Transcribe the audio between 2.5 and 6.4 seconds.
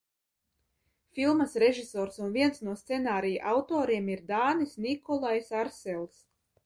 no scenārija autoriem ir dānis Nikolajs Arsels.